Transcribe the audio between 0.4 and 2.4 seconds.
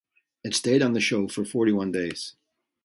It stayed on the show for forty-one days.